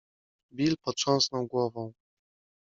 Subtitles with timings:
[0.51, 1.93] Bill potrząsnął głową.